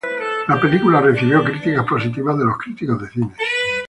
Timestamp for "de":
2.39-2.45, 3.03-3.07